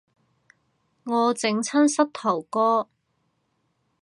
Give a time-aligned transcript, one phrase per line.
[1.03, 2.89] 我整親膝頭哥